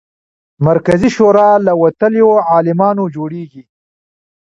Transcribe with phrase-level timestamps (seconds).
[0.67, 3.63] مرکزي شورا له وتلیو عالمانو جوړېږي.